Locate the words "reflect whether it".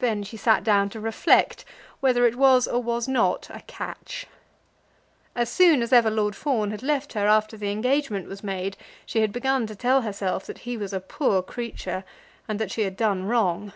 1.00-2.36